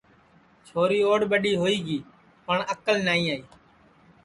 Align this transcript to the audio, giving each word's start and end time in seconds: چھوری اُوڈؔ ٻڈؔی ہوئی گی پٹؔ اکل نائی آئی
چھوری 0.67 0.99
اُوڈؔ 1.07 1.21
ٻڈؔی 1.31 1.53
ہوئی 1.61 1.77
گی 1.87 1.97
پٹؔ 2.45 2.59
اکل 2.73 2.97
نائی 3.07 3.23
آئی 3.31 3.43